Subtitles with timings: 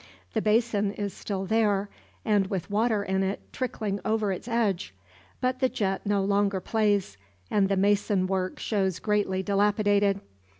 [0.33, 1.87] The basin is still there,
[2.25, 4.95] and with water in it, trickling over its edge.
[5.41, 7.17] But the jet no longer plays,
[7.51, 10.19] and the mason work shows greatly dilapidated.